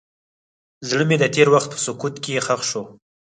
[0.89, 2.83] زړه مې د تېر وخت په سکوت کې ښخ شو.